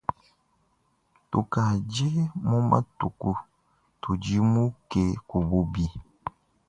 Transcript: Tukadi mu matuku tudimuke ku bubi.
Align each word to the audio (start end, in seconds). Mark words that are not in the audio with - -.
Tukadi 1.31 2.09
mu 2.49 2.59
matuku 2.69 3.31
tudimuke 4.01 5.03
ku 5.27 5.37
bubi. 5.47 5.87